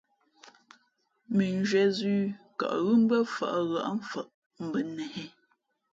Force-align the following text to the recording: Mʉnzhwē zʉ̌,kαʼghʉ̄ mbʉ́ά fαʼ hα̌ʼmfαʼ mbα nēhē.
Mʉnzhwē 1.35 1.83
zʉ̌,kαʼghʉ̄ 1.97 2.93
mbʉ́ά 3.03 3.19
fαʼ 3.33 3.55
hα̌ʼmfαʼ 3.73 4.29
mbα 4.63 4.79
nēhē. 4.95 5.25